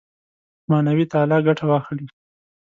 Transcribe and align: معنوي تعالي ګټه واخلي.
معنوي 0.69 1.05
تعالي 1.11 1.37
ګټه 1.47 1.65
واخلي. 1.67 2.05